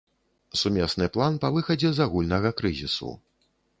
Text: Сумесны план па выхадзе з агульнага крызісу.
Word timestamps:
Сумесны 0.61 1.07
план 1.17 1.37
па 1.43 1.51
выхадзе 1.57 1.91
з 1.99 2.03
агульнага 2.07 2.49
крызісу. 2.63 3.11